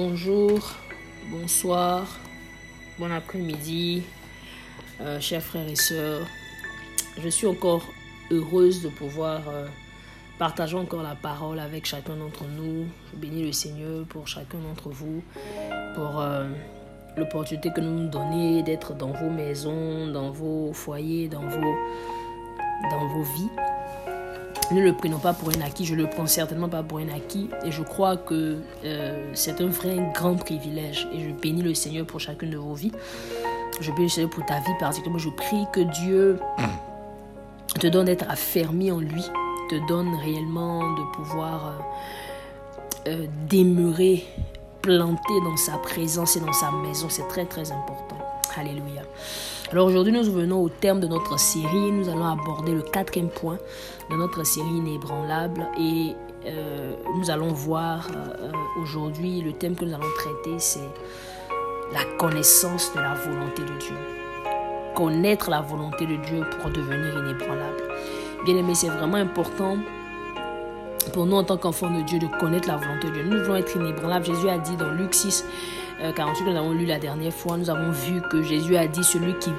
[0.00, 0.60] Bonjour,
[1.28, 2.06] bonsoir,
[3.00, 4.04] bon après-midi,
[5.00, 6.24] euh, chers frères et sœurs.
[7.20, 7.84] Je suis encore
[8.30, 9.66] heureuse de pouvoir euh,
[10.38, 12.86] partager encore la parole avec chacun d'entre nous.
[13.10, 15.20] Je bénis le Seigneur pour chacun d'entre vous,
[15.96, 16.46] pour euh,
[17.16, 21.74] l'opportunité que nous nous donnez d'être dans vos maisons, dans vos foyers, dans vos,
[22.88, 23.47] dans vos vies.
[24.70, 27.08] Ne le prenons pas pour un acquis, je ne le prends certainement pas pour un
[27.08, 27.48] acquis.
[27.64, 31.08] Et je crois que euh, c'est un vrai grand privilège.
[31.12, 32.92] Et je bénis le Seigneur pour chacune de vos vies.
[33.80, 35.18] Je bénis le Seigneur pour ta vie particulièrement.
[35.18, 36.38] Je prie que Dieu
[37.80, 39.24] te donne d'être affermi en lui,
[39.70, 44.26] te donne réellement de pouvoir euh, euh, demeurer
[44.82, 47.08] planté dans sa présence et dans sa maison.
[47.08, 48.16] C'est très très important.
[48.56, 49.02] Alléluia.
[49.70, 51.92] Alors aujourd'hui, nous venons au terme de notre série.
[51.92, 53.58] Nous allons aborder le quatrième point
[54.10, 56.14] de notre série inébranlable et
[56.46, 60.88] euh, nous allons voir euh, aujourd'hui le thème que nous allons traiter, c'est
[61.92, 63.96] la connaissance de la volonté de Dieu.
[64.94, 67.82] Connaître la volonté de Dieu pour devenir inébranlable.
[68.46, 69.76] Bien aimé, c'est vraiment important
[71.12, 73.24] pour nous en tant qu'enfants de Dieu de connaître la volonté de Dieu.
[73.24, 74.24] Nous voulons être inébranlables.
[74.24, 75.44] Jésus a dit dans Luc 6,
[75.98, 79.02] 48 que nous avons lu la dernière fois, nous avons vu que Jésus a dit
[79.02, 79.50] celui qui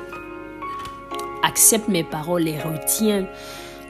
[1.44, 3.26] accepte mes paroles, les retient,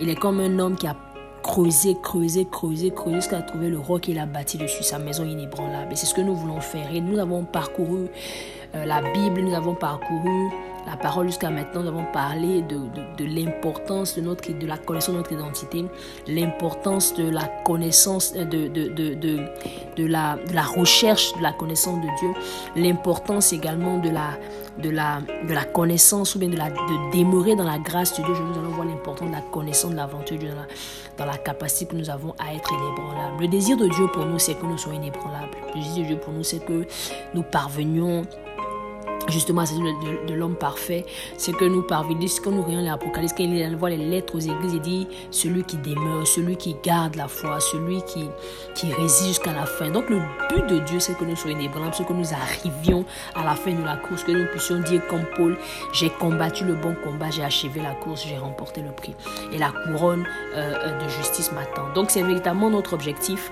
[0.01, 0.95] il est comme un homme qui a
[1.43, 5.93] creusé, creusé, creusé, creusé jusqu'à trouver le roc qu'il a bâti dessus, sa maison inébranlable.
[5.93, 6.93] Et c'est ce que nous voulons faire.
[6.93, 8.07] Et nous avons parcouru
[8.75, 10.49] euh, la Bible, nous avons parcouru
[10.89, 15.17] la parole jusqu'à maintenant, nous avons parlé de, l'importance de, notre, de la connaissance de
[15.17, 15.85] notre identité,
[16.27, 22.07] l'importance de la connaissance, de, de, de, la, de la recherche de la connaissance de
[22.19, 22.33] Dieu,
[22.75, 24.37] l'importance également de la,
[24.79, 28.23] de, la, de la connaissance ou bien de, la, de demeurer dans la grâce de
[28.23, 28.33] Dieu.
[28.33, 30.67] Je nous allons voir l'importance de la connaissance de la volonté de Dieu dans la,
[31.17, 33.41] dans la capacité que nous avons à être inébranlables.
[33.41, 35.55] Le désir de Dieu pour nous, c'est que nous soyons inébranlables.
[35.75, 36.87] Le désir de Dieu pour nous, c'est que
[37.33, 38.23] nous parvenions
[39.29, 41.05] justement c'est de, l'homme parfait,
[41.37, 44.73] c'est que nous parvenons, quand nous regardons l'Apocalypse, quand il envoie les lettres aux églises,
[44.73, 48.29] il dit celui qui demeure, celui qui garde la foi, celui qui,
[48.93, 49.89] résiste jusqu'à la fin.
[49.89, 50.19] Donc le
[50.49, 53.73] but de Dieu, c'est que nous soyons inébranlables, c'est que nous arrivions à la fin
[53.73, 55.57] de la course, que nous puissions dire comme Paul,
[55.91, 59.15] j'ai combattu le bon combat, j'ai achevé la course, j'ai remporté le prix.
[59.51, 60.25] Et la couronne
[60.55, 61.91] euh, de justice m'attend.
[61.93, 63.51] Donc c'est véritablement notre objectif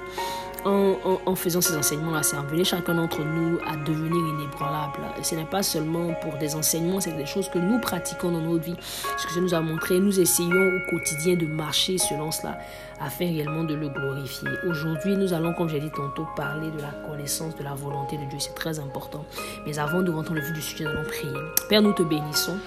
[0.66, 5.00] en, faisant ces enseignements-là, c'est amener chacun d'entre nous à devenir inébranlable.
[5.22, 8.64] Ce n'est pas seulement pour des enseignements, c'est des choses que nous pratiquons dans notre
[8.64, 8.76] vie.
[9.18, 12.58] Ce que ça nous a montré, nous essayons au quotidien de marcher selon cela
[13.00, 14.50] afin réellement de le glorifier.
[14.68, 18.26] Aujourd'hui, nous allons, comme j'ai dit tantôt, parler de la connaissance de la volonté de
[18.26, 18.40] Dieu.
[18.40, 19.24] C'est très important.
[19.66, 21.34] Mais avant de rentrer dans le vif du sujet, nous allons prier.
[21.70, 22.58] Père, nous te bénissons.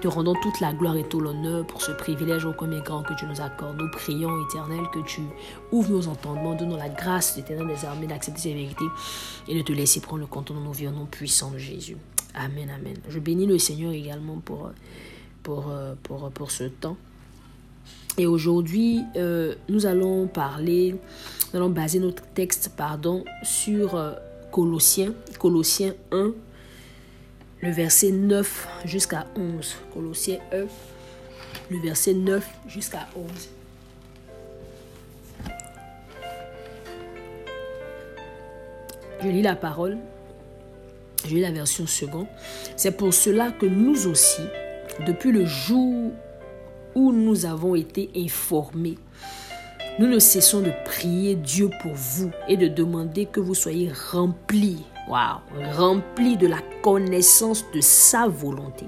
[0.00, 3.12] Te rendons toute la gloire et tout l'honneur pour ce privilège au combien grand que
[3.12, 3.76] tu nous accordes.
[3.78, 5.20] Nous prions, éternel, que tu
[5.72, 8.86] ouvres nos entendements, donne la grâce d'éternel des armées d'accepter ces vérités
[9.46, 11.98] et de te laisser prendre le compte de nos vies au nom puissant de Jésus.
[12.34, 12.96] Amen, amen.
[13.10, 14.70] Je bénis le Seigneur également pour,
[15.42, 15.70] pour,
[16.02, 16.96] pour, pour ce temps.
[18.16, 20.94] Et aujourd'hui, euh, nous allons parler,
[21.52, 24.12] nous allons baser notre texte, pardon, sur euh,
[24.50, 26.32] Colossiens, Colossiens 1,
[27.62, 29.76] le verset 9 jusqu'à 11.
[29.92, 30.66] Colossiens 1,
[31.70, 33.48] le verset 9 jusqu'à 11.
[39.22, 39.98] Je lis la parole.
[41.26, 42.26] Je lis la version seconde.
[42.76, 44.42] C'est pour cela que nous aussi,
[45.06, 46.12] depuis le jour
[46.94, 48.96] où nous avons été informés,
[49.98, 54.82] nous ne cessons de prier Dieu pour vous et de demander que vous soyez remplis
[55.10, 58.86] Rempli de la connaissance de sa volonté,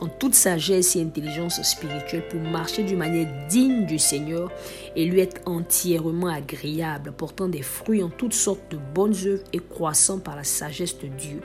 [0.00, 4.50] en toute sagesse et intelligence spirituelle pour marcher d'une manière digne du Seigneur
[4.94, 9.58] et lui être entièrement agréable, portant des fruits en toutes sortes de bonnes œuvres et
[9.58, 11.40] croissant par la sagesse de Dieu,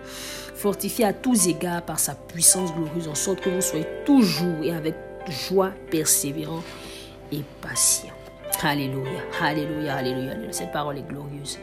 [0.54, 4.72] fortifié à tous égards par sa puissance glorieuse, en sorte que vous soyez toujours et
[4.72, 4.96] avec
[5.28, 6.64] joie persévérant
[7.32, 8.14] et patient.
[8.62, 10.34] Alléluia, alléluia, alléluia.
[10.52, 11.60] Cette parole est glorieuse.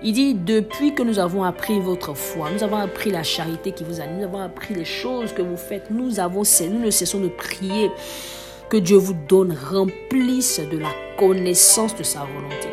[0.00, 3.82] Il dit, depuis que nous avons appris votre foi, nous avons appris la charité qui
[3.82, 7.18] vous anime, nous avons appris les choses que vous faites, nous, avons, nous ne cessons
[7.18, 7.90] de prier
[8.68, 12.68] que Dieu vous donne, remplisse de la connaissance de sa volonté.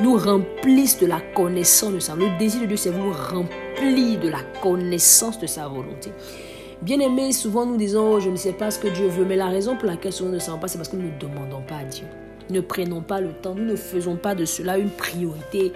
[0.00, 2.32] Nous remplisse de la connaissance de sa volonté.
[2.32, 6.12] Le désir de Dieu, c'est vous remplir de la connaissance de sa volonté.
[6.80, 9.36] Bien aimé, souvent nous disons, oh, je ne sais pas ce que Dieu veut, mais
[9.36, 11.62] la raison pour laquelle souvent nous ne savons pas, c'est parce que nous ne demandons
[11.68, 12.06] pas à Dieu.
[12.48, 15.72] Ne prenons pas le temps, nous ne faisons pas de cela une priorité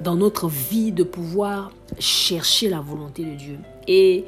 [0.00, 3.58] dans notre vie de pouvoir chercher la volonté de Dieu.
[3.86, 4.24] Et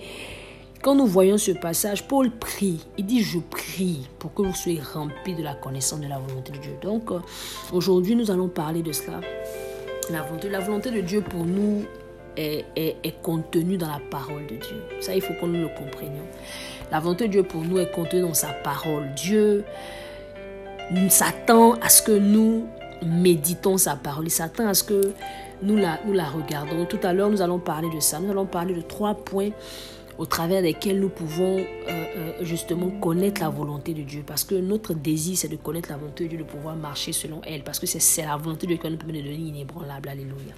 [0.83, 2.85] quand nous voyons ce passage, Paul prie.
[2.99, 6.53] Il dit, je prie pour que vous soyez remplis de la connaissance de la volonté
[6.53, 6.77] de Dieu.
[6.83, 7.11] Donc,
[7.73, 9.21] aujourd'hui, nous allons parler de cela.
[10.11, 11.85] La volonté, la volonté de Dieu pour nous,
[12.37, 14.83] est, est, est contenue dans la parole de Dieu.
[15.01, 16.27] Ça, il faut qu'on nous le comprenions.
[16.91, 19.13] La volonté de Dieu pour nous est contenue dans sa parole.
[19.17, 19.65] Dieu
[21.09, 22.67] s'attend à ce que nous
[23.05, 24.27] méditons sa parole.
[24.27, 25.13] Il s'attend à ce que
[25.63, 25.99] nous la,
[26.29, 26.85] regardons.
[26.87, 28.21] Tout à l'heure, nous allons parler de ça.
[28.21, 29.51] Nous allons parler de trois points
[30.19, 34.23] au travers desquels nous pouvons euh, euh, justement connaître la volonté de Dieu.
[34.27, 37.41] Parce que notre désir, c'est de connaître la volonté de Dieu, de pouvoir marcher selon
[37.45, 37.63] elle.
[37.63, 40.09] Parce que c'est la volonté de Dieu qui nous permet de devenir inébranlable.
[40.09, 40.55] Alléluia.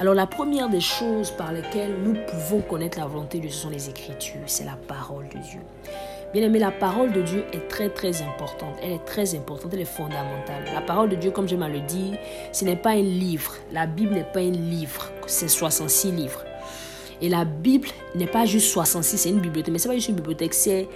[0.00, 3.62] Alors la première des choses par lesquelles nous pouvons connaître la volonté de Dieu, ce
[3.62, 5.60] sont les Écritures, c'est la parole de Dieu.
[6.34, 8.74] Bien aimé, la parole de Dieu est très très importante.
[8.82, 10.64] Elle est très importante, elle est fondamentale.
[10.74, 12.14] La parole de Dieu, comme je le dit,
[12.50, 13.54] ce n'est pas un livre.
[13.70, 16.42] La Bible n'est pas un livre, c'est 66 livres.
[17.22, 17.86] Et la Bible
[18.16, 20.88] n'est pas juste 66, c'est une bibliothèque, mais ce n'est pas juste une bibliothèque, c'est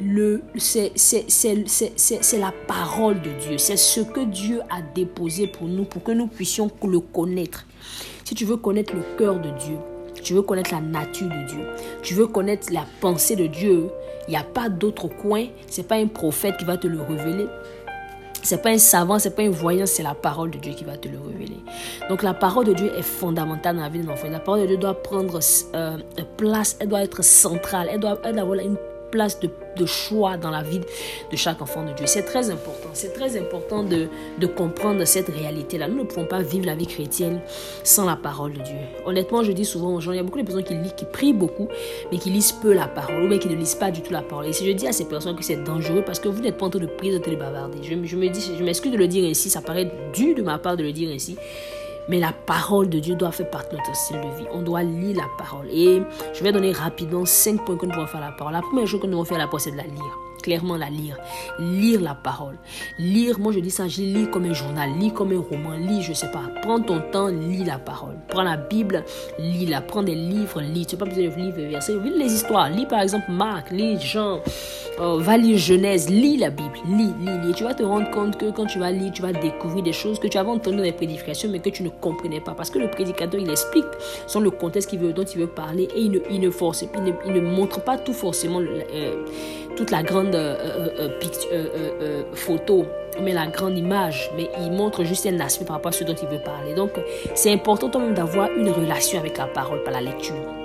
[0.00, 6.02] le c'est la parole de Dieu, c'est ce que Dieu a déposé pour nous pour
[6.02, 7.66] que nous puissions le connaître.
[8.24, 9.76] Si tu veux connaître le cœur de Dieu,
[10.24, 11.64] tu veux connaître la nature de Dieu,
[12.02, 13.90] tu veux connaître la pensée de Dieu,
[14.28, 17.46] il n'y a pas d'autre coin, c'est pas un prophète qui va te le révéler.
[18.42, 20.96] C'est pas un savant, c'est pas un voyant, c'est la parole de Dieu qui va
[20.96, 21.58] te le révéler.
[22.08, 24.28] Donc la parole de Dieu est fondamentale dans la vie d'un enfant.
[24.30, 25.38] La parole de Dieu doit prendre
[25.74, 25.98] euh,
[26.38, 28.76] place, elle doit être centrale, elle doit, avoir une
[29.10, 29.50] place de,
[29.86, 30.80] choix dans la vie
[31.30, 32.06] de chaque enfant de Dieu.
[32.06, 32.90] C'est très important.
[32.92, 34.08] C'est très important de,
[34.56, 35.88] comprendre cette réalité-là.
[35.88, 37.40] Nous ne pouvons pas vivre la vie chrétienne
[37.82, 38.76] sans la parole de Dieu.
[39.06, 41.04] Honnêtement, je dis souvent aux gens, il y a beaucoup de personnes qui, lisent, qui
[41.04, 41.68] prient beaucoup,
[42.12, 44.22] mais qui lisent peu la parole, ou bien qui ne lisent pas du tout la
[44.22, 44.46] parole.
[44.46, 46.66] Et si je dis à ces personnes que c'est dangereux parce que vous n'êtes pas
[46.66, 47.78] en train de prier, de bavarder.
[47.82, 50.58] Je, je me dis, je m'excuse de le dire ainsi, ça paraît dur de ma
[50.58, 51.36] part de le dire ainsi.
[52.10, 54.46] Mais la parole de Dieu doit faire partie de notre style de vie.
[54.52, 55.68] On doit lire la parole.
[55.70, 56.02] Et
[56.34, 58.52] je vais donner rapidement cinq points que nous devons faire la parole.
[58.52, 60.90] La première chose que nous devons faire la parole, c'est de la lire clairement la
[60.90, 61.16] lire.
[61.58, 62.58] Lire la parole.
[62.98, 66.02] Lire, moi je dis ça, je lis comme un journal, lis comme un roman, lis,
[66.02, 66.42] je sais pas.
[66.62, 68.16] Prends ton temps, lis la parole.
[68.28, 69.04] Prends la Bible,
[69.38, 69.80] lis-la.
[69.80, 70.86] Prends des livres, lis.
[70.86, 71.98] Tu n'as pas besoin de livres versets.
[72.02, 72.70] Lis les histoires.
[72.70, 74.40] Lis par exemple Marc, lis Jean.
[75.00, 77.54] Euh, va lire Genèse, lis la Bible, lis, lis, lis.
[77.54, 80.18] Tu vas te rendre compte que quand tu vas lire, tu vas découvrir des choses
[80.18, 82.52] que tu avais entendues dans les prédications, mais que tu ne comprenais pas.
[82.52, 83.86] Parce que le prédicateur, il explique
[84.26, 87.32] sans le contexte veut, dont il veut parler et il ne, il ne force, il
[87.32, 88.60] ne, montre pas tout forcément.
[88.60, 89.24] Euh,
[89.76, 91.08] toute la grande euh, euh,
[91.52, 92.86] euh, photo,
[93.20, 96.14] mais la grande image, mais il montre juste un aspect par rapport à ce dont
[96.14, 96.74] il veut parler.
[96.74, 96.92] Donc,
[97.34, 100.59] c'est important d'avoir une relation avec la parole par la lecture.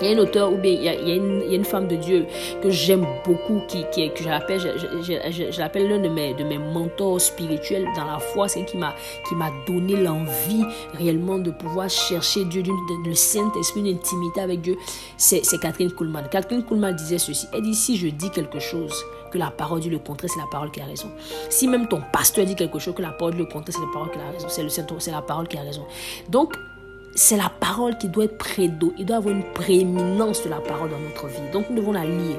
[0.00, 2.26] Il y a un auteur ou bien il y a, une, femme de Dieu
[2.62, 8.04] que j'aime beaucoup, qui, que je l'appelle, l'un de mes, de mes mentors spirituels dans
[8.04, 8.48] la foi.
[8.48, 8.94] C'est qui m'a,
[9.28, 12.62] qui m'a donné l'envie réellement de pouvoir chercher Dieu,
[13.04, 14.76] le Saint-Esprit, une intimité avec Dieu.
[15.16, 16.28] C'est, c'est Catherine Kuhlman.
[16.30, 17.46] Catherine Kuhlman disait ceci.
[17.52, 18.94] Elle dit, si je dis quelque chose,
[19.32, 21.10] que la parole dit le contraire, c'est la parole qui a raison.
[21.48, 23.92] Si même ton pasteur dit quelque chose, que la parole dit le contraire, c'est la
[23.92, 24.48] parole qui a raison.
[24.48, 25.84] C'est, le, c'est la parole qui a raison.
[26.28, 26.54] Donc,
[27.14, 28.92] c'est la parole qui doit être prédo.
[28.98, 31.50] Il doit avoir une prééminence de la parole dans notre vie.
[31.52, 32.38] Donc nous devons la lire.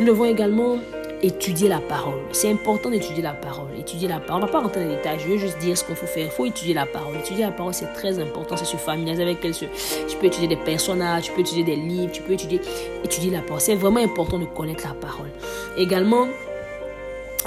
[0.00, 0.78] Nous devons également
[1.22, 2.20] étudier la parole.
[2.32, 3.68] C'est important d'étudier la parole.
[3.78, 4.42] Étudier la parole.
[4.42, 5.18] On ne va pas rentrer dans les détails.
[5.20, 6.26] Je veux juste dire ce qu'il faut faire.
[6.26, 7.16] Il faut étudier la parole.
[7.16, 8.56] Étudier la parole, c'est très important.
[8.56, 9.54] C'est se familiariser avec elle.
[9.54, 12.60] Tu peux étudier des personnages, tu peux étudier des livres, tu peux étudier,
[13.04, 13.60] étudier la parole.
[13.60, 15.30] C'est vraiment important de connaître la parole.
[15.78, 16.26] Également,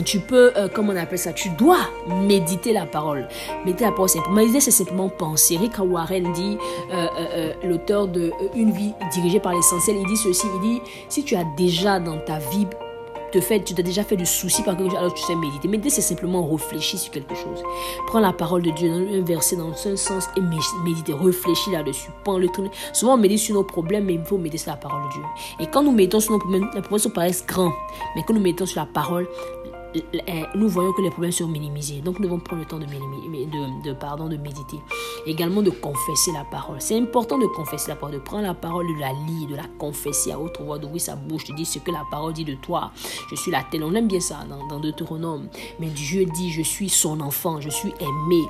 [0.03, 3.27] tu peux, euh, comment on appelle ça, tu dois méditer la parole.
[3.65, 5.57] Méditer la parole, c'est Méditer, c'est simplement penser.
[5.57, 6.57] Rick Warren dit,
[6.91, 11.23] euh, euh, l'auteur de Une vie dirigée par l'essentiel, il dit ceci, il dit, si
[11.23, 12.67] tu as déjà dans ta vie
[13.31, 15.67] te fait, tu t'as déjà fait du souci par quelque chose, alors tu sais méditer.
[15.67, 17.61] Méditer, c'est simplement réfléchir sur quelque chose.
[18.07, 22.09] Prends la parole de Dieu, dans un verset dans un sens et méditer, réfléchir là-dessus.
[22.23, 22.47] Prends le.
[22.93, 25.21] Souvent, on médite sur nos problèmes, mais il faut méditer sur la parole de Dieu.
[25.59, 27.73] Et quand nous méditons sur nos problèmes, les problèmes paraissent grands.
[28.15, 29.27] Mais quand nous méditons sur la parole,
[30.55, 32.01] nous voyons que les problèmes sont minimisés.
[32.01, 34.77] Donc nous devons prendre le temps de, de, pardon, de méditer.
[35.25, 36.77] Également de confesser la parole.
[36.79, 39.67] C'est important de confesser la parole, de prendre la parole, de la lire, de la
[39.77, 42.55] confesser à autre voix, d'ouvrir sa bouche, de dire ce que la parole dit de
[42.55, 42.91] toi.
[43.29, 43.83] Je suis la telle.
[43.83, 45.47] On aime bien ça dans, dans Deutéronome.
[45.79, 48.47] Mais Dieu dit, je suis son enfant, je suis aimé,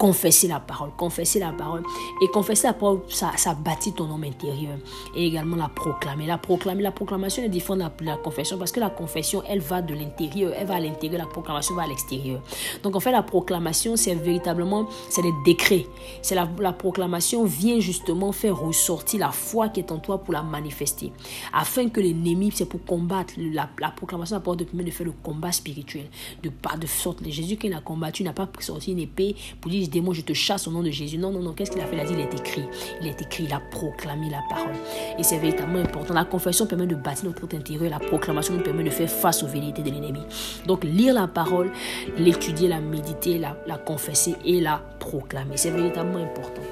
[0.00, 1.82] confesser la parole, confesser la parole.
[2.22, 4.78] Et confesser la parole, ça, ça bâtit ton homme intérieur.
[5.14, 6.24] Et également la proclamer.
[6.24, 9.82] La proclamer, la proclamation est différente de la, confession parce que la confession, elle va
[9.82, 12.40] de l'intérieur, elle va à l'intérieur, la proclamation va à l'extérieur.
[12.82, 15.84] Donc en fait, la proclamation, c'est véritablement, c'est des décrets.
[16.22, 20.32] C'est la, la proclamation vient justement faire ressortir la foi qui est en toi pour
[20.32, 21.12] la manifester.
[21.52, 23.34] Afin que l'ennemi, c'est pour combattre.
[23.36, 26.06] La, la proclamation, la parole de de faire le combat spirituel.
[26.42, 27.18] De de sorte.
[27.28, 30.66] Jésus qui a combattu n'a pas sorti une épée pour dire démon, je te chasse
[30.66, 31.18] au nom de Jésus.
[31.18, 31.52] Non, non, non.
[31.52, 31.96] Qu'est-ce qu'il a fait?
[31.96, 32.64] Il a dit, il est écrit.
[33.00, 34.74] Il est écrit, il a proclamé la parole.
[35.18, 36.14] Et c'est véritablement important.
[36.14, 37.90] La confession permet de bâtir notre intérieur.
[37.90, 40.20] La proclamation nous permet de faire face aux vérités de l'ennemi.
[40.66, 41.70] Donc, lire la parole,
[42.16, 45.56] l'étudier, la méditer, la, la confesser et la proclamer.
[45.56, 46.62] C'est véritablement important.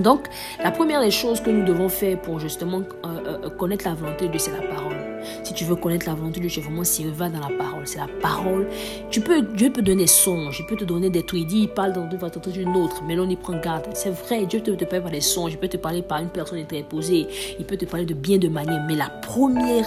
[0.00, 0.26] Donc,
[0.62, 4.26] la première des choses que nous devons faire pour justement euh, euh, connaître la volonté
[4.26, 5.13] de Dieu, c'est la parole.
[5.42, 7.86] Si tu veux connaître la volonté de Dieu, vraiment sérieux, va dans la parole.
[7.86, 8.68] C'est la parole.
[9.10, 11.40] Tu peux, Dieu peut donner des songes, il peut te donner des trucs.
[11.40, 12.04] Il dit, il parle dans
[12.52, 13.86] d'une autre, mais l'on y prend garde.
[13.94, 16.28] C'est vrai, Dieu peut te parler par des songes, il peut te parler par une
[16.28, 17.26] personne interposée,
[17.58, 18.84] il peut te parler de bien de manière.
[18.86, 19.84] Mais la première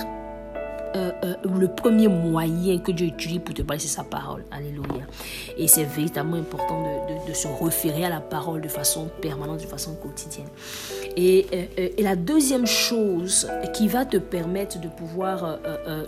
[0.95, 4.43] euh, euh, le premier moyen que Dieu utilise pour te parler, c'est sa parole.
[4.51, 5.05] Alléluia.
[5.57, 6.83] Et c'est véritablement important
[7.27, 10.47] de, se référer à la parole de façon permanente, de façon quotidienne.
[11.15, 11.45] Et,
[11.77, 15.59] euh, la deuxième chose qui va te permettre de pouvoir,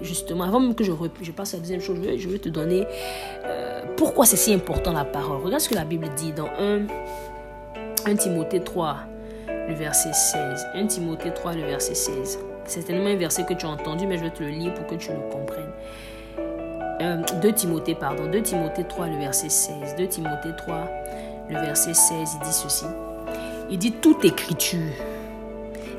[0.02, 0.92] justement, avant même que je,
[1.32, 2.86] passe à la deuxième chose, je vais, te donner
[3.98, 5.44] pourquoi c'est si important la parole.
[5.44, 6.88] Regarde ce que la Bible dit dans 1,
[8.06, 8.98] 1 Timothée 3,
[9.48, 10.68] le verset 16.
[10.74, 12.40] 1 Timothée 3, le verset 16.
[12.70, 14.86] C'est tellement un verset que tu as entendu, mais je vais te le lire pour
[14.86, 15.74] que tu le comprennes.
[17.00, 19.96] 2 euh, Timothée, pardon, 2 Timothée 3, le verset 16.
[19.98, 20.88] 2 Timothée 3,
[21.50, 22.86] le verset 16, il dit ceci.
[23.72, 24.94] Il dit toute écriture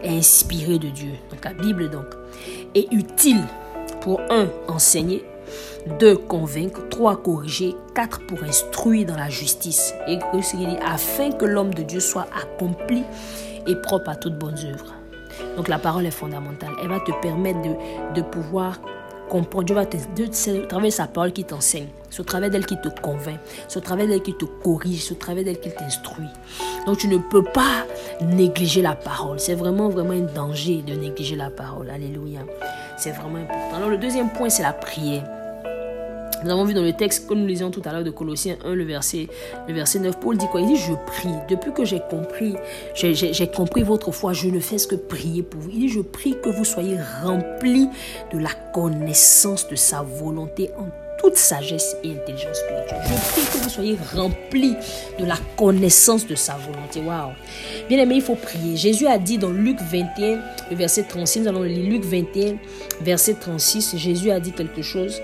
[0.04, 1.14] est inspirée de Dieu.
[1.30, 2.06] Donc la Bible donc
[2.76, 3.42] est utile
[4.00, 5.24] pour un enseigner,
[5.98, 10.20] deux convaincre, trois corriger, quatre pour instruire dans la justice et
[10.84, 13.02] afin que l'homme de Dieu soit accompli
[13.66, 14.99] et propre à toute bonne œuvre.
[15.56, 16.70] Donc la parole est fondamentale.
[16.82, 17.74] Elle va te permettre de,
[18.14, 18.80] de pouvoir
[19.28, 19.64] comprendre.
[19.64, 19.96] Dieu va te,
[20.32, 21.88] c'est au travers de sa parole qui t'enseigne.
[22.10, 23.38] C'est au travers d'elle qui te convainc.
[23.68, 25.04] C'est au travers d'elle qui te corrige.
[25.04, 26.28] C'est au travers d'elle qui t'instruit.
[26.86, 27.86] Donc tu ne peux pas
[28.20, 29.38] négliger la parole.
[29.38, 31.88] C'est vraiment, vraiment un danger de négliger la parole.
[31.88, 32.40] Alléluia.
[32.98, 33.76] C'est vraiment important.
[33.76, 35.24] Alors le deuxième point, c'est la prière.
[36.42, 38.74] Nous avons vu dans le texte que nous lisions tout à l'heure de Colossiens 1,
[38.74, 39.28] le verset,
[39.68, 40.60] le verset 9, Paul dit quoi?
[40.60, 41.34] Il dit, je prie.
[41.48, 42.54] Depuis que j'ai compris,
[42.94, 45.70] j'ai compris votre foi, je ne fais que prier pour vous.
[45.70, 47.88] Il dit, je prie que vous soyez remplis
[48.32, 50.86] de la connaissance de sa volonté en
[51.20, 53.02] toute sagesse et intelligence spirituelle.
[53.04, 54.74] Je prie que vous soyez remplis
[55.18, 57.00] de la connaissance de sa volonté.
[57.00, 57.32] Waouh!
[57.88, 58.76] Bien aimé, il faut prier.
[58.76, 62.56] Jésus a dit dans Luc 21, le verset 36, nous allons lire Luc 21,
[63.02, 65.20] verset 36, Jésus a dit quelque chose.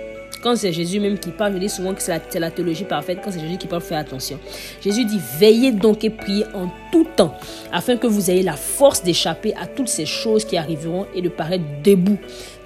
[0.47, 3.19] Quand c'est Jésus même qui parle, je dis souvent que c'est la, théologie parfaite.
[3.21, 4.39] Quand c'est Jésus qui parle, fais attention.
[4.81, 7.35] Jésus dit, veillez donc et priez en tout temps,
[7.73, 11.29] afin que vous ayez la force d'échapper à toutes ces choses qui arriveront et de
[11.29, 12.19] paraître debout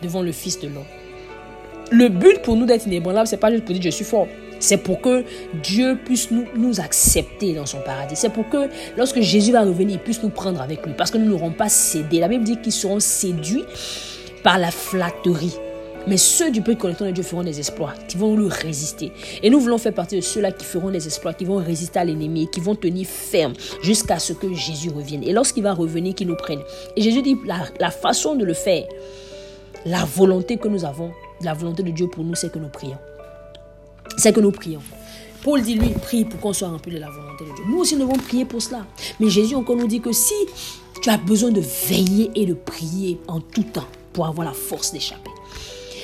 [0.03, 0.85] devant le Fils de l'homme.
[1.91, 4.29] Le but pour nous d'être inébranlables, c'est pas juste pour dire je suis fort.
[4.59, 5.25] C'est pour que
[5.63, 8.15] Dieu puisse nous, nous accepter dans son paradis.
[8.15, 8.69] C'est pour que
[8.99, 10.93] lorsque Jésus va revenir, il puisse nous prendre avec lui.
[10.99, 12.21] Parce que nous n'aurons pas cédé.
[12.21, 13.65] La Bible dit qu'ils seront séduits
[14.43, 15.57] par la flatterie.
[16.07, 19.13] Mais ceux du peuple connaissant de Dieu feront des exploits, qui vont lui résister.
[19.43, 22.05] Et nous voulons faire partie de ceux-là qui feront des exploits, qui vont résister à
[22.05, 23.53] l'ennemi, qui vont tenir ferme
[23.83, 25.23] jusqu'à ce que Jésus revienne.
[25.25, 26.61] Et lorsqu'il va revenir, qu'il nous prenne.
[26.97, 28.85] Et Jésus dit, la, la façon de le faire,
[29.87, 32.99] la volonté que nous avons, la volonté de Dieu pour nous, c'est que nous prions.
[34.17, 34.81] C'est que nous prions.
[35.43, 37.65] Paul dit, lui, prie pour qu'on soit rempli de la volonté de Dieu.
[37.69, 38.87] Nous aussi, nous devons prier pour cela.
[39.19, 40.35] Mais Jésus encore nous dit que si
[41.01, 44.93] tu as besoin de veiller et de prier en tout temps pour avoir la force
[44.93, 45.31] d'échapper,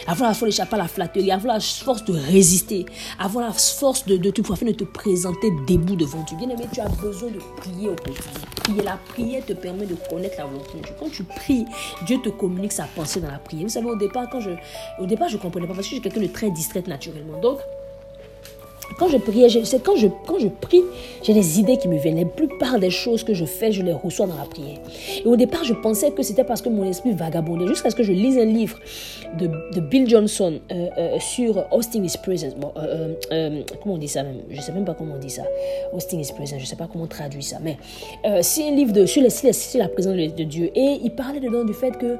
[0.06, 2.86] avoir la force d'échapper à la flatterie, avoir la force de résister,
[3.18, 6.36] avoir la force de, de, de, de te présenter debout devant Dieu.
[6.36, 8.40] Bien aimé, tu as besoin de prier au quotidien.
[8.56, 10.94] Prier, la prière te permet de connaître la volonté de Dieu.
[10.98, 11.64] Quand tu pries,
[12.06, 13.64] Dieu te communique sa pensée dans la prière.
[13.64, 14.50] Vous savez, au départ, quand je,
[15.00, 17.40] au départ, je comprenais pas parce que je suis quelqu'un de très distrait naturellement.
[17.40, 17.58] Donc,
[18.98, 20.82] quand je priais, c'est quand je, quand je prie,
[21.22, 22.18] j'ai des idées qui me viennent.
[22.18, 24.78] La plupart des choses que je fais, je les reçois dans la prière.
[25.24, 28.02] Et au départ, je pensais que c'était parce que mon esprit vagabondait, jusqu'à ce que
[28.02, 28.78] je lise un livre
[29.38, 32.54] de, de Bill Johnson euh, euh, sur Austin is present.
[32.58, 33.14] Bon, euh,
[33.82, 34.40] comment on dit ça même?
[34.50, 35.42] Je ne sais même pas comment on dit ça.
[35.92, 37.58] Austin is present, je ne sais pas comment on traduit ça.
[37.62, 37.76] Mais
[38.42, 40.70] c'est un livre sur, les, sur la présence de Dieu.
[40.74, 42.16] Et il parlait dedans du fait que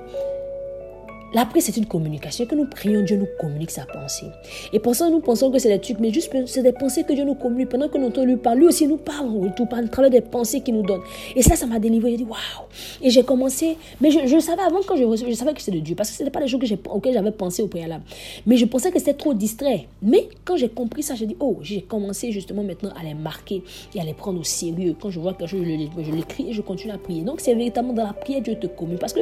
[1.34, 2.46] la prière, c'est une communication.
[2.46, 4.26] Que nous prions, Dieu nous communique sa pensée.
[4.72, 7.24] Et ça, nous pensons que c'est des trucs, mais juste c'est des pensées que Dieu
[7.24, 7.68] nous communique.
[7.68, 10.60] Pendant que nous lui parle, lui aussi nous parle en retour, par travers des pensées
[10.60, 11.00] qu'il nous donne.
[11.34, 12.12] Et ça, ça m'a délivré.
[12.12, 12.66] J'ai dit, waouh!
[13.02, 15.78] Et j'ai commencé, mais je, je, savais avant quand je recevais, je savais que c'était
[15.78, 18.04] de Dieu, parce que ce n'était pas des choses que auxquelles j'avais pensé au préalable.
[18.46, 19.88] Mais je pensais que c'était trop distrait.
[20.02, 23.62] Mais quand j'ai compris ça, j'ai dit, oh, j'ai commencé justement maintenant à les marquer
[23.94, 24.94] et à les prendre au sérieux.
[25.00, 27.22] Quand je vois quelque chose, je l'écris et je continue à prier.
[27.22, 29.00] Donc, c'est véritablement dans la prière, Dieu te communique.
[29.00, 29.20] Parce que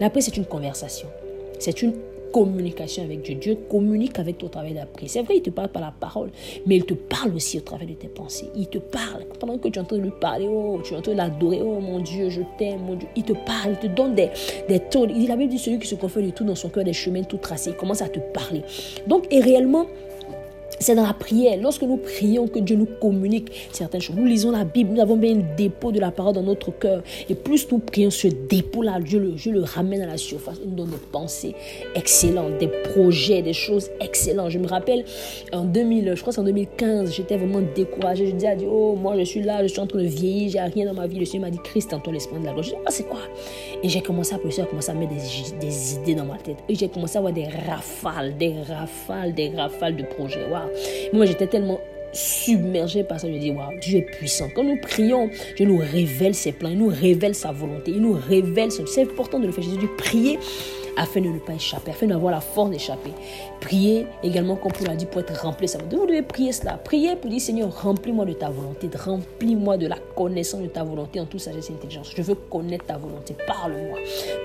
[0.00, 1.08] la prière, c'est une conversation.
[1.60, 1.92] C'est une
[2.32, 3.34] communication avec Dieu.
[3.34, 5.10] Dieu communique avec toi au travers de la prière.
[5.10, 6.30] C'est vrai, il te parle par la parole,
[6.66, 8.46] mais il te parle aussi au travers de tes pensées.
[8.56, 9.24] Il te parle.
[9.38, 11.16] Pendant que tu es en train de lui parler, oh, tu es en train de
[11.18, 13.08] l'adorer, oh mon Dieu, je t'aime, mon Dieu.
[13.14, 14.30] Il te parle, il te donne des,
[14.68, 15.06] des taux.
[15.06, 17.36] Il Bible dit, celui qui se confie de tout dans son cœur, des chemins tout
[17.36, 18.62] tracés, il commence à te parler.
[19.06, 19.86] Donc, et réellement,
[20.82, 24.16] C'est dans la prière, lorsque nous prions, que Dieu nous communique certaines choses.
[24.16, 27.02] Nous lisons la Bible, nous avons bien un dépôt de la parole dans notre cœur.
[27.28, 30.56] Et plus nous prions ce dépôt-là, Dieu le, ramène à la surface.
[30.64, 31.54] Il nous donne des pensées
[31.94, 34.48] excellentes, des projets, des choses excellentes.
[34.48, 35.04] Je me rappelle,
[35.52, 38.28] en 2000, je crois c'est en 2015, j'étais vraiment découragée.
[38.28, 40.50] Je disais à Dieu, oh, moi je suis là, je suis en train de vieillir,
[40.50, 41.18] j'ai rien dans ma vie.
[41.18, 42.64] Le Seigneur m'a dit, Christ, en toi l'esprit de la gloire.
[42.64, 43.20] Je dis, ah, c'est quoi?
[43.82, 46.56] Et j'ai commencé à penser, à commencer à mettre des, des idées dans ma tête.
[46.70, 50.48] Et j'ai commencé à avoir des rafales, des rafales, des rafales de projets.
[50.50, 50.69] Waouh
[51.12, 51.80] moi, j'étais tellement
[52.12, 53.28] submergé par ça.
[53.28, 54.48] Je dis, waouh, Dieu est puissant.
[54.54, 58.18] Quand nous prions, Dieu nous révèle ses plans, il nous révèle sa volonté, il nous
[58.28, 58.70] révèle.
[58.70, 59.64] C'est important de le faire.
[59.64, 60.38] Jésus dit, prier
[60.96, 63.10] afin de ne pas échapper, afin d'avoir la force d'échapper.
[63.60, 65.96] Priez également, comme on l'a dit, pour être rempli de sa volonté.
[65.96, 66.78] Vous devez prier cela.
[66.82, 71.20] Priez pour dire, Seigneur, remplis-moi de ta volonté, remplis-moi de la connaissance de ta volonté
[71.20, 72.12] en toute sagesse et intelligence.
[72.14, 73.34] Je veux connaître ta volonté.
[73.46, 73.98] Parle-moi,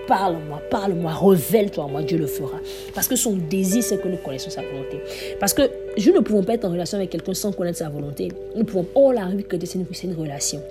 [0.08, 2.60] parle-moi, parle-moi, révèle-toi moi, Dieu le fera.
[2.94, 5.02] Parce que son désir, c'est que nous connaissons sa volonté.
[5.40, 5.64] Parce que
[5.98, 8.30] nous ne pouvons pas être en relation avec quelqu'un sans connaître sa volonté.
[8.56, 10.62] Nous pouvons, oh la vie que c'est une relation.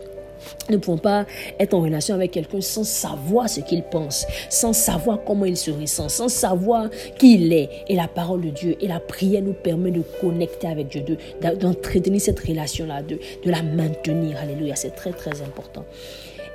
[0.68, 1.26] Nous ne pouvons pas
[1.58, 5.70] être en relation avec quelqu'un sans savoir ce qu'il pense, sans savoir comment il se
[5.70, 7.70] ressent, sans savoir qui il est.
[7.88, 11.02] Et la parole de Dieu et la prière nous permet de connecter avec Dieu,
[11.40, 14.38] d'entretenir cette relation-là, de, de la maintenir.
[14.38, 15.84] Alléluia, c'est très très important.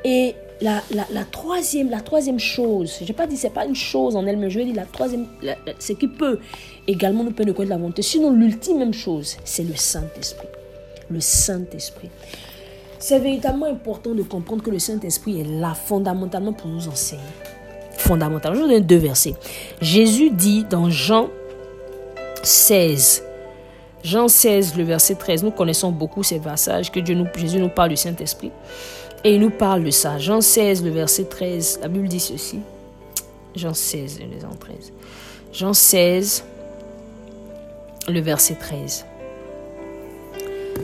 [0.04, 4.16] Et la, la, troisième, la troisième chose, je n'ai pas dit c'est pas une chose
[4.16, 5.26] en elle-même, je vais dire la troisième,
[5.80, 6.40] ce qui peut
[6.90, 8.02] également nous permettre de connaître la volonté.
[8.02, 10.48] Sinon, l'ultime chose, c'est le Saint-Esprit.
[11.10, 12.10] Le Saint-Esprit.
[12.98, 17.22] C'est véritablement important de comprendre que le Saint-Esprit est là fondamentalement pour nous enseigner.
[17.94, 18.58] Fondamentalement.
[18.58, 19.36] Je vous donne deux versets.
[19.82, 21.30] Jésus dit dans Jean
[22.44, 23.24] 16,
[24.04, 27.98] Jean 16, le verset 13, nous connaissons beaucoup ces passages que Jésus nous parle du
[27.98, 28.52] Saint-Esprit.
[29.24, 30.18] Et il nous parle de ça.
[30.18, 32.60] Jean 16, le verset 13, la Bible dit ceci.
[33.56, 34.94] Jean 16, le verset 13.
[35.52, 36.44] Jean 16,
[38.10, 39.06] le verset 13.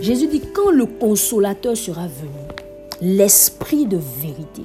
[0.02, 2.30] Jésus dit, quand le consolateur sera venu,
[3.02, 4.64] l'esprit de vérité,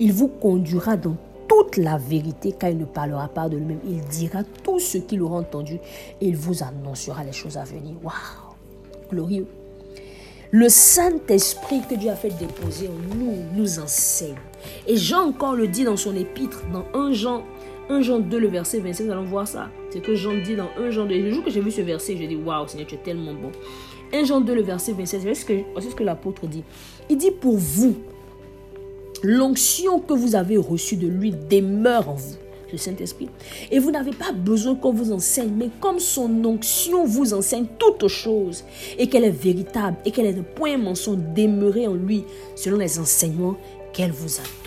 [0.00, 1.16] il vous conduira dans
[1.48, 3.80] toute la vérité car il ne parlera pas de lui-même.
[3.86, 5.74] Il dira tout ce qu'il aura entendu
[6.20, 7.94] et il vous annoncera les choses à venir.
[8.02, 8.54] Waouh!
[9.10, 9.46] Glorieux.
[10.50, 14.34] Le Saint-Esprit que Dieu a fait déposer en nous nous enseigne.
[14.86, 17.42] Et Jean encore le dit dans son épître, dans 1 Jean,
[17.88, 19.68] 1 Jean 2, le verset 25, nous allons voir ça.
[19.92, 21.14] C'est que Jean dit dans 1 Jean 2.
[21.14, 23.52] Le jour que j'ai vu ce verset, j'ai dit, waouh, Seigneur, tu es tellement bon.
[24.14, 26.64] 1 Jean 2, le verset 26, c'est ce que, ce que l'apôtre dit.
[27.10, 27.96] Il dit pour vous,
[29.22, 32.36] l'onction que vous avez reçue de lui demeure en vous,
[32.72, 33.28] le Saint-Esprit.
[33.70, 38.08] Et vous n'avez pas besoin qu'on vous enseigne, mais comme son onction vous enseigne toutes
[38.08, 38.64] choses,
[38.98, 42.24] et qu'elle est véritable, et qu'elle est de point mensonge, demeurez en lui
[42.54, 43.56] selon les enseignements
[43.92, 44.61] qu'elle vous a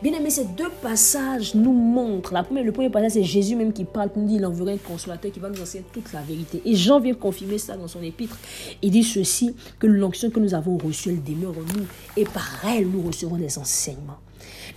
[0.00, 2.32] Bien aimé, ces deux passages nous montrent.
[2.52, 5.32] Le premier passage, c'est Jésus même qui parle, qui nous dit il enverra un consolateur
[5.32, 6.62] qui va nous enseigner toute la vérité.
[6.64, 8.38] Et Jean vient confirmer ça dans son épître.
[8.80, 11.86] Il dit ceci, que l'onction que nous avons reçue, elle demeure en nous.
[12.16, 14.18] Et par elle, nous recevons des enseignements.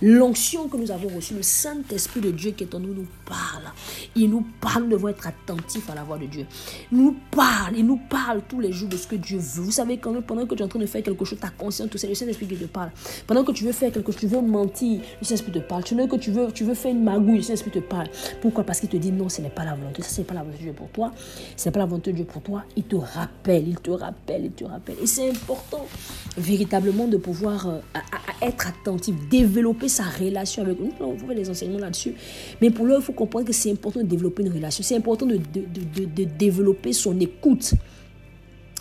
[0.00, 3.72] L'onction que nous avons reçue, le Saint-Esprit de Dieu qui est en nous, nous parle.
[4.14, 6.46] Il nous parle, nous devons être attentifs à la voix de Dieu.
[6.90, 9.62] Il nous parle, il nous parle tous les jours de ce que Dieu veut.
[9.62, 11.88] Vous savez, quand, pendant que tu es en train de faire quelque chose, ta conscience,
[11.96, 12.90] c'est le Saint-Esprit qui te parle.
[13.26, 15.84] Pendant que tu veux faire quelque chose, tu veux mentir, le Saint-Esprit te parle.
[15.84, 18.08] Tu veux que tu veux, tu veux faire une magouille, le Saint-Esprit te parle.
[18.40, 18.64] Pourquoi?
[18.64, 20.02] Parce qu'il te dit non, ce n'est pas la volonté.
[20.02, 21.12] Ça, ce n'est pas la volonté de Dieu pour toi.
[21.56, 22.64] Ce n'est pas la volonté de Dieu pour toi.
[22.76, 24.96] Il te rappelle, il te rappelle, il te rappelle.
[25.02, 25.86] Et c'est important,
[26.36, 27.78] véritablement, de pouvoir euh,
[28.40, 30.90] être attentif, développer sa relation avec nous.
[30.98, 32.14] Va faire des enseignements là-dessus.
[32.60, 34.82] Mais pour l'heure, il faut comprendre que c'est important de développer une relation.
[34.82, 37.74] C'est important de, de, de, développer son écoute.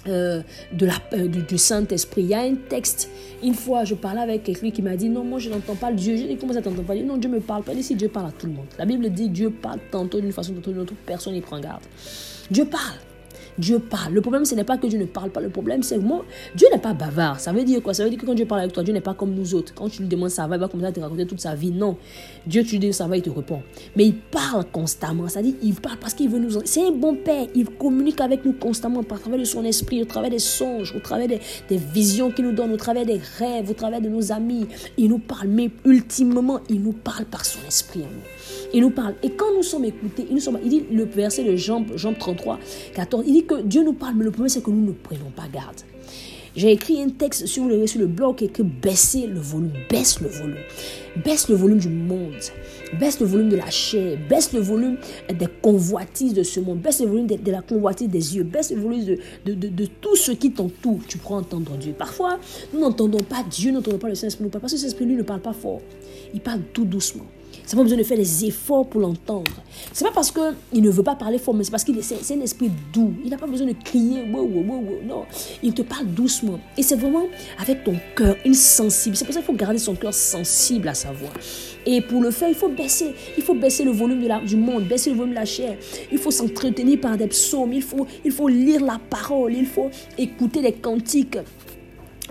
[0.08, 0.41] Euh,
[0.74, 2.24] de la, euh, du, Saint-Esprit.
[2.24, 3.08] Il y a un texte.
[3.43, 6.17] Une fois, je parlais avec quelqu'un qui m'a dit Non, moi je n'entends pas Dieu.
[6.17, 6.95] Je dis Comment ça t'entends pas?
[6.95, 7.74] Non, Dieu me parle pas.
[7.80, 8.65] si Dieu parle à tout le monde.
[8.80, 10.93] La Bible dit Dieu parle tantôt d'une façon, tantôt d'une autre.
[11.06, 11.84] Personne n'y prend garde.
[12.50, 12.97] Dieu parle.
[13.58, 14.14] Dieu parle.
[14.14, 15.42] Le problème, ce n'est pas que Dieu ne parle pas.
[15.42, 17.40] Le problème, c'est que moi, Dieu n'est pas bavard.
[17.40, 17.94] Ça veut dire quoi?
[17.94, 19.74] Ça veut dire que quand Dieu parle avec toi, Dieu n'est pas comme nous autres.
[19.74, 21.72] Quand tu lui demandes ça va, il va comme ça te raconter toute sa vie.
[21.72, 21.98] Non.
[22.46, 23.62] Dieu, tu lui dis ça va, il te répond.
[23.96, 25.28] Mais il parle constamment.
[25.28, 26.62] C'est-à-dire, il parle parce qu'il veut nous.
[26.66, 27.48] C'est un bon père.
[27.56, 31.00] Il communique avec nous constamment par travers de son esprit, au travers des songes, au
[31.00, 31.40] travers des,
[31.94, 34.68] visions qu'il nous donne, au travers des rêves, au travers de nos amis.
[34.98, 35.48] Il nous parle.
[35.48, 38.04] Mais ultimement, il nous parle par son esprit.
[38.73, 39.15] Il nous parle.
[39.23, 42.60] Et quand nous sommes écoutés, il, nous dit le verset de Jean, Jean 33,
[42.95, 45.31] 14, il dit que Dieu nous parle, mais le problème c'est que nous ne prenons
[45.36, 45.81] pas garde.
[46.53, 50.19] J'ai écrit un texte sur le, sur le blog et que baisser le volume, baisse
[50.19, 50.57] le volume,
[51.23, 52.34] baisse le volume du monde,
[52.99, 54.97] baisse le volume de la chair, baisse le volume
[55.29, 58.81] des convoitises de ce monde, baisse le volume de, la convoitise des yeux, baisse le
[58.81, 60.99] volume de, de, de tout ce qui t'entoure.
[61.07, 61.93] Tu prends entendre Dieu.
[61.97, 62.38] Parfois,
[62.73, 65.23] nous n'entendons pas Dieu, nous n'entendons pas le Saint-Esprit, parce que le Saint-Esprit, lui, ne
[65.23, 65.79] parle pas fort.
[66.34, 67.27] Il parle tout doucement.
[67.65, 69.52] Ça pas besoin de faire des efforts pour l'entendre.
[69.93, 72.36] C'est pas parce qu'il ne veut pas parler fort, mais c'est parce qu'il est, c'est
[72.36, 73.13] un esprit doux.
[73.24, 75.24] Il n'a pas besoin de crier, non.
[75.63, 76.60] Il te parle doucement.
[76.78, 77.24] Et c'est vraiment
[77.60, 79.15] avec ton cœur, une sensible.
[79.15, 81.32] C'est pour ça qu'il faut garder son cœur sensible à sa voix.
[81.86, 84.56] Et pour le faire, il faut baisser, il faut baisser le volume de la, du
[84.56, 85.78] monde, baisser le volume de la chair.
[86.12, 89.89] Il faut s'entretenir par des psaumes, il faut, il faut lire la parole, il faut
[90.17, 91.38] écouter les cantiques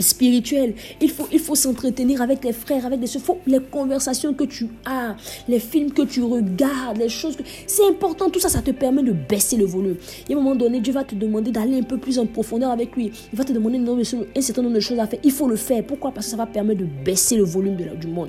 [0.01, 0.75] spirituel.
[1.01, 3.37] Il faut, il faut s'entretenir avec les frères, avec des soeurs.
[3.47, 5.17] Les conversations que tu as,
[5.49, 7.43] les films que tu regardes, les choses que...
[7.67, 9.97] C'est important, tout ça, ça te permet de baisser le volume.
[10.29, 12.71] Et à un moment donné, Dieu va te demander d'aller un peu plus en profondeur
[12.71, 13.11] avec lui.
[13.33, 15.21] Il va te demander un certain nombre de choses à faire.
[15.23, 15.85] Il faut le faire.
[15.85, 16.13] Pourquoi?
[16.13, 18.29] Parce que ça va permettre de baisser le volume de du monde.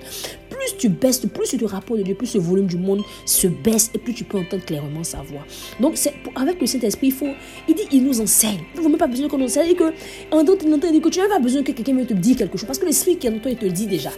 [0.77, 3.91] Tu baisses, plus tu te rapportes de Dieu, plus le volume du monde se baisse
[3.93, 5.45] et plus tu peux entendre clairement sa voix.
[5.79, 5.95] Donc,
[6.35, 7.29] avec le Saint-Esprit, il faut...
[7.67, 8.59] Il dit, il nous enseigne.
[8.75, 9.75] Il ne même pas besoin qu'on enseigne.
[9.75, 9.93] Que,
[10.31, 12.57] en d'autres, il dit que tu n'as pas besoin que quelqu'un me te dise quelque
[12.57, 12.67] chose.
[12.67, 14.11] Parce que l'esprit qui est en toi, il te le dit déjà.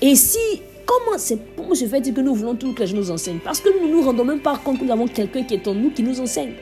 [0.00, 0.38] Et si,
[0.86, 3.60] comment c'est pour se fait dire que nous voulons tout que gens nous enseignent Parce
[3.60, 5.74] que nous ne nous rendons même pas compte que nous avons quelqu'un qui est en
[5.74, 6.52] nous qui nous enseigne.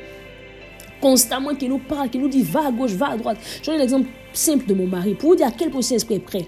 [1.00, 3.38] Constamment, qui nous parle, qui nous dit va à gauche, va à droite.
[3.62, 6.16] Je donne un exemple simple de mon mari pour vous dire à quel point l'esprit
[6.16, 6.46] est prêt.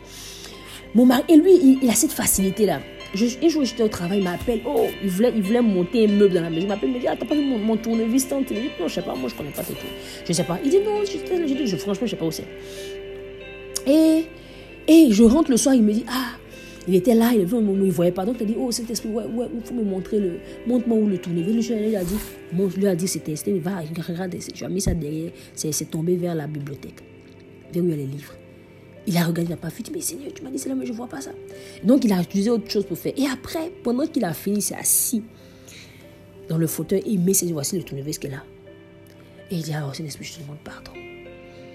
[0.94, 2.80] Mon mari, et lui, il, a cette facilité-là.
[3.14, 4.60] Je, un jour, j'étais au travail, il m'appelle.
[4.66, 6.62] Oh, il voulait, il voulait monter un meuble dans la maison.
[6.62, 8.62] Il m'appelle, il me dit, ah, t'as pas vu mon, mon tournevis tant Il me
[8.62, 9.78] dit, non, je sais pas, moi, je connais pas trucs.
[10.26, 10.58] Je sais pas.
[10.64, 12.46] Il dit, non, je, je, franchement, je sais pas où c'est.
[13.86, 14.24] Et,
[14.88, 16.36] et je rentre le soir, il me dit, ah,
[16.88, 18.24] il était là, il ne il voyait pas.
[18.24, 20.98] Donc il a dit, oh, cet esprit, ouais, ouais, il faut me montrer le, montre-moi
[20.98, 21.70] où le tournevis.
[21.70, 22.16] Le lui a dit,
[22.52, 26.34] montre, lui a dit, c'était, va, regarde, tu as mis ça derrière, c'est tombé vers
[26.34, 27.00] la bibliothèque,
[27.72, 28.34] vers où il y a les livres.
[29.06, 30.86] Il a regardé, il n'a pas fait, mais Seigneur, tu m'as dit c'est là, mais
[30.86, 31.30] je ne vois pas ça.
[31.84, 33.12] Donc il a utilisé autre chose pour faire.
[33.16, 35.22] Et après, pendant qu'il a fini, il s'est assis
[36.48, 38.42] dans le fauteuil et il met ses voici le tournevis qu'il a.
[39.50, 40.92] Et il dit, ah, oh, Saint-Esprit, je te demande pardon.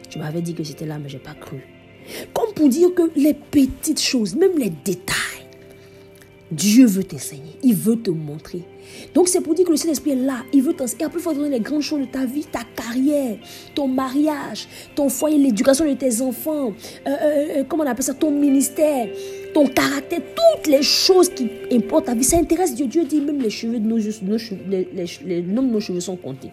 [0.09, 1.61] Tu m'avais dit que c'était là, mais je n'ai pas cru.
[2.33, 5.44] Comme pour dire que les petites choses, même les détails,
[6.51, 8.61] Dieu veut t'enseigner, il veut te montrer.
[9.15, 11.01] Donc c'est pour dire que le Saint-Esprit est là, il veut t'enseigner.
[11.01, 13.37] Et après, il faut donner les grandes choses de ta vie, ta carrière,
[13.73, 18.13] ton mariage, ton foyer, l'éducation de tes enfants, euh, euh, euh, comment on appelle ça,
[18.13, 19.07] ton ministère,
[19.55, 22.23] ton caractère, toutes les choses qui importent ta vie.
[22.23, 22.85] Ça intéresse Dieu.
[22.85, 24.87] Dieu dit même les cheveux de nos, nos cheveux, les,
[25.25, 26.51] les, de nos cheveux sont comptés.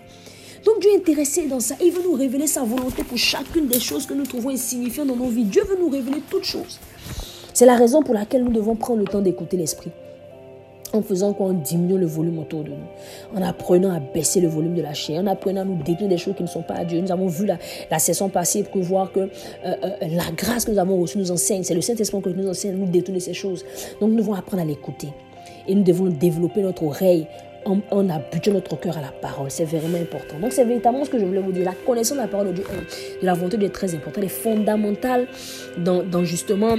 [0.64, 1.74] Donc Dieu est intéressé dans ça.
[1.84, 5.16] Il veut nous révéler sa volonté pour chacune des choses que nous trouvons insignifiantes dans
[5.16, 5.44] nos vies.
[5.44, 6.78] Dieu veut nous révéler toutes choses.
[7.62, 9.92] C'est la raison pour laquelle nous devons prendre le temps d'écouter l'Esprit.
[10.92, 11.46] En faisant quoi?
[11.46, 13.36] En diminuant le volume autour de nous.
[13.36, 15.22] En apprenant à baisser le volume de la chair.
[15.22, 17.00] En apprenant à nous détenir des choses qui ne sont pas à Dieu.
[17.00, 19.28] Nous avons vu la, la session passée pour voir que euh,
[19.64, 21.62] euh, la grâce que nous avons reçue nous enseigne.
[21.62, 23.64] C'est le Saint-Esprit qui nous enseigne à nous détourner ces choses.
[24.00, 25.10] Donc nous devons apprendre à l'écouter.
[25.68, 27.28] Et nous devons développer notre oreille
[27.64, 29.48] on, a habitue notre cœur à la parole.
[29.48, 30.36] C'est vraiment important.
[30.40, 31.64] Donc, c'est véritablement ce que je voulais vous dire.
[31.64, 32.64] La connaissance de la parole de Dieu,
[33.20, 34.18] de la volonté de Dieu est très importante.
[34.18, 35.28] Elle est fondamentale
[35.78, 36.74] dans, dans justement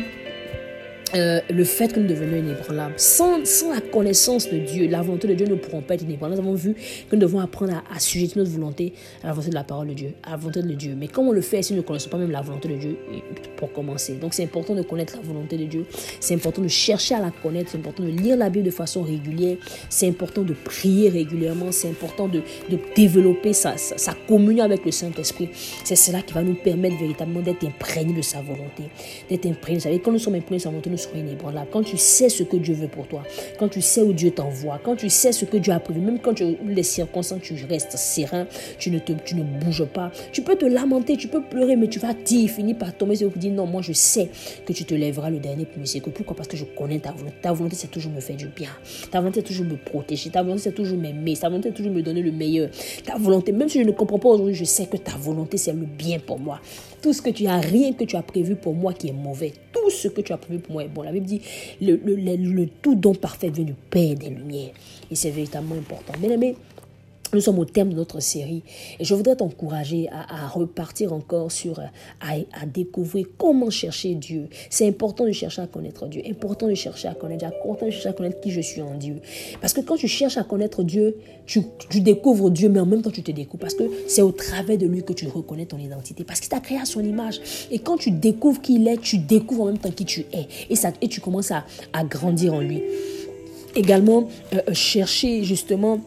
[1.15, 2.95] euh, le fait que nous devenions inébranlables.
[2.97, 6.41] Sans, sans la connaissance de Dieu, la volonté de Dieu ne pourront pas être inébranlables.
[6.41, 9.55] Nous avons vu que nous devons apprendre à, assujettir notre volonté à la volonté de
[9.55, 10.95] la parole de Dieu, à la volonté de Dieu.
[10.97, 12.97] Mais comment on le fait si nous ne connaissons pas même la volonté de Dieu
[13.57, 15.85] pour commencer Donc c'est important de connaître la volonté de Dieu.
[16.19, 17.71] C'est important de chercher à la connaître.
[17.71, 19.57] C'est important de lire la Bible de façon régulière.
[19.89, 21.71] C'est important de prier régulièrement.
[21.71, 25.49] C'est important de, de développer sa, sa, communion avec le Saint-Esprit.
[25.83, 28.83] C'est cela qui va nous permettre véritablement d'être imprégnés de sa volonté.
[29.29, 29.77] D'être imprégnés.
[29.77, 30.97] Vous savez, quand nous sommes imprégnés de sa volonté, nous
[31.71, 33.23] quand tu sais ce que Dieu veut pour toi,
[33.57, 36.19] quand tu sais où Dieu t'envoie, quand tu sais ce que Dieu a prévu, même
[36.19, 40.11] quand les circonstances, tu restes serein, tu ne, tu ne bouges pas.
[40.31, 43.29] Tu peux te lamenter, tu peux pleurer, mais tu vas dire, finir par tomber sur
[43.29, 44.29] dire non, moi je sais
[44.65, 46.35] que tu te lèveras le dernier pour me Pourquoi?
[46.35, 47.35] Parce que je connais ta volonté.
[47.41, 48.69] Ta volonté, c'est toujours me faire du bien.
[49.11, 50.29] Ta volonté, c'est toujours me protéger.
[50.29, 51.35] Ta volonté, c'est toujours m'aimer.
[51.35, 52.69] Ta volonté, c'est toujours me donner le meilleur.
[53.05, 55.73] Ta volonté, même si je ne comprends pas aujourd'hui, je sais que ta volonté, c'est
[55.73, 56.59] le bien pour moi.
[57.03, 59.51] Tout ce que tu as, rien que tu as prévu pour moi qui est mauvais.
[59.73, 61.01] Tout ce que tu as prévu pour moi est bon.
[61.01, 61.41] La Bible dit,
[61.81, 64.71] le, tout don parfait vient du Père des Lumières.
[65.11, 66.13] Et c'est véritablement important.
[66.17, 66.55] Bien aimé,
[67.33, 68.63] nous sommes au terme de notre série
[68.99, 74.47] et je voudrais t'encourager à, repartir encore sur, à, découvrir comment chercher Dieu.
[74.69, 78.09] C'est important de chercher à connaître Dieu, important de chercher à connaître important de chercher
[78.09, 79.21] à connaître qui je suis en Dieu.
[79.61, 81.63] Parce que quand tu cherches à connaître Dieu, tu,
[82.01, 83.61] découvres Dieu, mais en même temps tu te découvres.
[83.61, 86.23] Parce que c'est au travers de lui que tu reconnais ton identité.
[86.23, 87.39] Parce qu'il t'a créé à son image.
[87.71, 90.47] Et quand tu découvres qui il est, tu découvres en même temps qui tu es.
[90.69, 91.63] Et, ça, et tu commences à,
[92.03, 92.81] grandir en lui.
[93.75, 95.99] Également, euh, chercher justement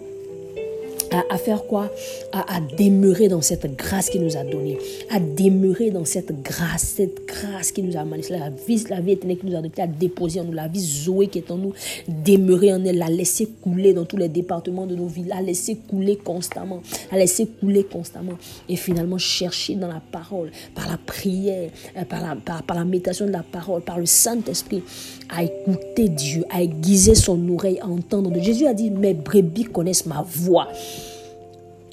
[1.11, 1.91] à, faire quoi?
[2.33, 4.79] À, demeurer dans cette grâce qu'il nous a donnée.
[5.11, 8.39] À demeurer dans cette grâce, cette grâce qui nous a manifestée.
[8.39, 10.53] La vie, la vie éternelle qui nous a donnée, à déposer en nous.
[10.53, 11.73] La vie Zoé qui est en nous.
[12.09, 12.99] Demeurer en elle.
[12.99, 15.25] La laisser couler dans tous les départements de nos vies.
[15.25, 16.83] La laisser couler constamment.
[17.11, 18.39] La laisser couler constamment.
[18.69, 22.85] Et finalement, chercher dans la parole, par la prière, euh, par la, par, par la
[22.85, 24.83] méditation de la parole, par le Saint-Esprit,
[25.29, 28.33] à écouter Dieu, à aiguiser son oreille, à entendre.
[28.41, 30.69] Jésus a dit, mes brebis connaissent ma voix.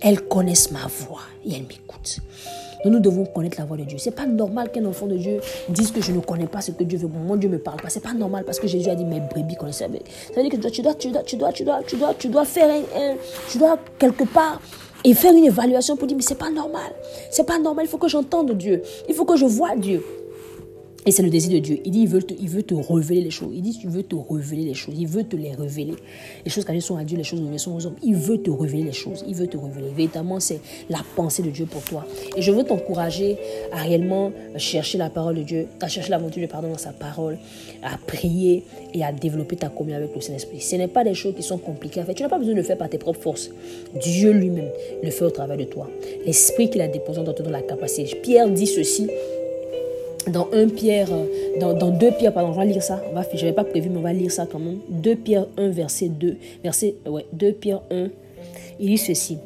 [0.03, 2.19] Elles connaissent ma voix et elles m'écoutent.
[2.83, 3.97] Nous, nous devons connaître la voix de Dieu.
[3.97, 5.39] C'est pas normal qu'un enfant de Dieu
[5.69, 7.07] dise que je ne connais pas ce que Dieu veut.
[7.07, 7.89] Mon Dieu me parle pas.
[7.89, 9.77] C'est pas normal parce que Jésus a dit mes brebis connaissent.
[9.77, 9.99] Ça veut
[10.49, 12.69] dire que tu dois, tu dois, tu dois, tu dois, tu dois, tu dois faire
[13.49, 14.61] tu dois quelque part
[15.05, 16.91] et faire une évaluation pour dire mais c'est pas normal.
[17.31, 17.85] C'est pas normal.
[17.85, 18.81] Il faut que j'entende Dieu.
[19.07, 20.03] Il faut que je vois Dieu.
[21.05, 21.79] Et c'est le désir de Dieu.
[21.83, 23.51] Il dit, il veut, te, il veut te révéler les choses.
[23.53, 24.95] Il dit, il veut te révéler les choses.
[24.97, 25.95] Il veut te les révéler.
[26.45, 27.95] Les choses cachées sont à Dieu, les choses nouvelles sont aux hommes.
[28.03, 29.25] Il veut te révéler les choses.
[29.27, 29.89] Il veut te révéler.
[29.95, 32.05] Véritablement, c'est la pensée de Dieu pour toi.
[32.37, 33.37] Et je veux t'encourager
[33.73, 36.93] à réellement chercher la parole de Dieu, à chercher la volonté de pardon dans sa
[36.93, 37.37] parole,
[37.81, 38.63] à prier
[38.93, 40.61] et à développer ta communion avec le Saint-Esprit.
[40.61, 42.15] Ce n'est pas des choses qui sont compliquées à faire.
[42.15, 43.49] Tu n'as pas besoin de le faire par tes propres forces.
[44.01, 44.69] Dieu lui-même
[45.03, 45.89] le fait au travers de toi.
[46.25, 48.15] L'Esprit qu'il a déposé dans toi dans la capacité.
[48.21, 49.09] Pierre dit ceci
[50.27, 51.09] dans 1 Pierre,
[51.59, 53.01] dans, dans 2 Pierre, pardon, on va lire ça.
[53.33, 54.79] Je n'avais pas prévu, mais on va lire ça quand même.
[54.89, 56.37] 2 Pierre 1, verset 2.
[56.63, 58.07] Verset, ouais, 2 Pierre 1,
[58.79, 59.37] il dit ceci.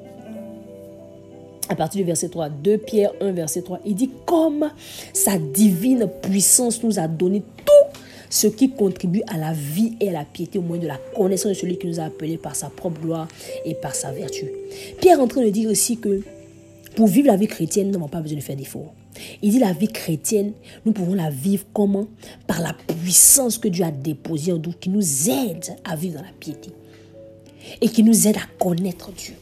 [1.69, 4.69] À partir du verset 3, 2 Pierre 1, verset 3, il dit comme
[5.13, 10.13] sa divine puissance nous a donné tout ce qui contribue à la vie et à
[10.13, 12.69] la piété au moyen de la connaissance de celui qui nous a appelés par sa
[12.69, 13.27] propre gloire
[13.65, 14.45] et par sa vertu.
[15.01, 16.21] Pierre est en train de dire aussi que
[16.95, 18.93] pour vivre la vie chrétienne, nous n'avons pas besoin de faire d'efforts.
[19.41, 20.53] Il dit la vie chrétienne,
[20.85, 22.07] nous pouvons la vivre comment?
[22.47, 26.25] Par la puissance que Dieu a déposée en nous, qui nous aide à vivre dans
[26.25, 26.69] la piété.
[27.81, 29.35] Et qui nous aide à connaître Dieu.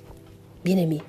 [0.63, 0.99] Bien aimé,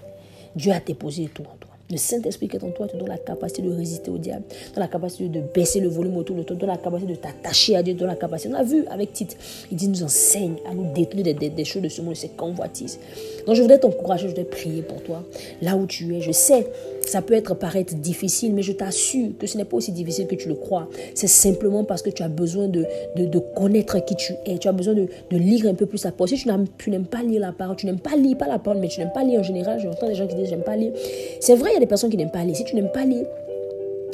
[0.54, 1.65] Dieu a déposé tout en toi.
[1.88, 4.42] Le Saint-Esprit qui est en toi te donne la capacité de résister au diable,
[4.74, 7.76] donne la capacité de baisser le volume autour de toi, donne la capacité de t'attacher
[7.76, 8.52] à Dieu, donne la capacité.
[8.52, 9.36] On a vu avec Tite,
[9.70, 12.98] il dit, nous enseigne à nous détenir des, choses de ce monde, de ces convoitises.
[13.46, 15.22] Donc je voudrais t'encourager, je voudrais prier pour toi,
[15.62, 16.20] là où tu es.
[16.20, 16.66] Je sais,
[17.06, 20.34] ça peut être paraître difficile, mais je t'assure que ce n'est pas aussi difficile que
[20.34, 20.88] tu le crois.
[21.14, 22.84] C'est simplement parce que tu as besoin de,
[23.16, 24.58] de, connaître qui tu es.
[24.58, 26.28] Tu as besoin de, de lire un peu plus la parole.
[26.28, 26.44] Si
[26.78, 28.98] tu n'aimes pas lire la parole, tu n'aimes pas lire, pas la parole, mais tu
[28.98, 30.92] n'aimes pas lire en général, j'entends des gens qui disent j'aime pas lire.
[31.40, 32.56] C'est vrai, des personnes qui n'aiment pas lire.
[32.56, 33.26] Si tu n'aimes pas lire,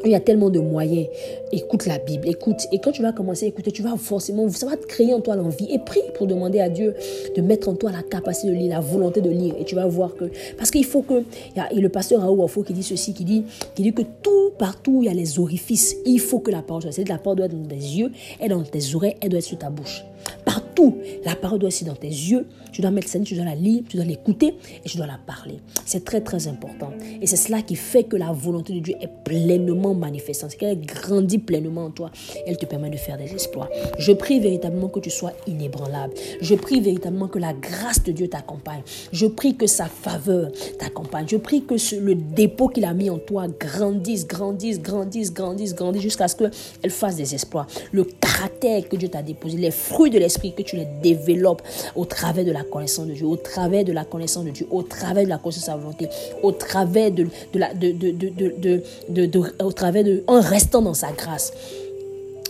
[0.04, 1.06] il y a tellement de moyens.
[1.52, 2.66] Écoute la Bible, écoute.
[2.72, 5.20] Et quand tu vas commencer à écouter, tu vas forcément, ça va te créer en
[5.20, 5.68] toi l'envie.
[5.70, 6.94] Et prie pour demander à Dieu
[7.36, 9.54] de mettre en toi la capacité de lire, la volonté de lire.
[9.58, 10.24] Et tu vas voir que,
[10.56, 11.22] parce qu'il faut que,
[11.54, 13.44] il y a, le pasteur Raoult faut qui dit ceci, qui dit,
[13.74, 15.96] qui dit que tout, partout, il y a les orifices.
[16.04, 18.48] Il faut que la parole soit, c'est la parole doit être dans tes yeux, et
[18.48, 20.04] dans tes oreilles, elle doit être sur ta bouche.
[20.44, 22.46] Partout, la parole doit être dans tes yeux.
[22.72, 24.54] Tu dois mettre ça, tu dois la lire, tu dois l'écouter
[24.84, 25.60] et tu dois la parler.
[25.84, 26.90] C'est très très important.
[27.20, 30.52] Et c'est cela qui fait que la volonté de Dieu est pleinement manifestante.
[30.52, 32.10] C'est qu'elle grandit pleinement en toi.
[32.46, 33.68] Elle te permet de faire des exploits.
[33.98, 36.14] Je prie véritablement que tu sois inébranlable.
[36.40, 38.82] Je prie véritablement que la grâce de Dieu t'accompagne.
[39.12, 41.26] Je prie que sa faveur t'accompagne.
[41.28, 46.02] Je prie que le dépôt qu'il a mis en toi grandisse, grandisse, grandisse, grandisse, grandisse
[46.02, 47.66] jusqu'à ce qu'elle fasse des exploits.
[47.92, 51.62] Le caractère que Dieu t'a déposé, les fruits de l'esprit, que tu les développes
[51.96, 54.82] au travers de la connaissance de Dieu, au travers de la connaissance de Dieu, au
[54.82, 56.08] travers de la connaissance de sa volonté,
[56.42, 61.12] au travers de, de la, de, de, de, au travers de, en restant dans sa
[61.12, 61.52] grâce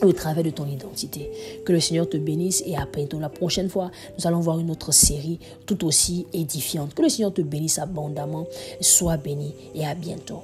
[0.02, 1.30] au travers de ton identité.
[1.64, 3.20] Que le Seigneur te bénisse et à bientôt.
[3.20, 6.94] La prochaine fois, nous allons voir une autre série tout aussi édifiante.
[6.94, 8.46] Que le Seigneur te bénisse abondamment.
[8.80, 10.42] Sois béni et à bientôt.